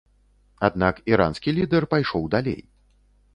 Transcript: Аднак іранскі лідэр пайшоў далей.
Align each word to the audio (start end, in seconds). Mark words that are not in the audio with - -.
Аднак 0.67 1.01
іранскі 1.13 1.49
лідэр 1.59 1.87
пайшоў 1.93 2.27
далей. 2.37 2.59